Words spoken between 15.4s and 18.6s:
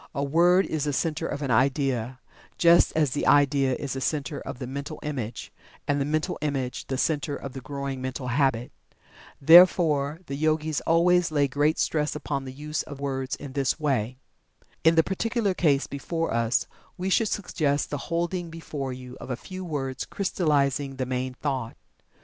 case before us, we should suggest the holding